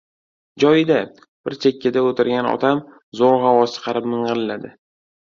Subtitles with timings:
[0.61, 0.95] —Joyida...—
[1.49, 2.81] bir chekkada o‘tirgan otam,
[3.21, 4.73] zo‘rg‘a ovoz chiqarib ming‘illadi.